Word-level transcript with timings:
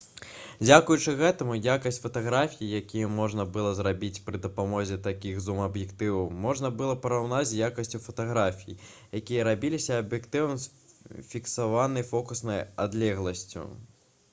дзякуючы 0.67 1.11
гэтаму 1.17 1.57
якасць 1.73 1.99
фатаграфій 2.05 2.69
якія 2.79 3.09
можна 3.17 3.45
было 3.57 3.73
зрабіць 3.79 4.17
пры 4.29 4.39
дапамозе 4.45 4.97
такіх 5.09 5.43
зум-аб'ектываў 5.49 6.25
можна 6.47 6.73
было 6.81 6.97
параўнаць 7.05 7.45
з 7.51 7.61
якасцю 7.69 8.03
фатаграфій 8.07 8.77
якія 9.23 9.47
рабіліся 9.51 10.01
аб'ектывам 10.07 10.59
з 10.67 11.25
фіксаванай 11.35 12.09
фокуснай 12.13 12.67
адлегласцю 12.89 13.69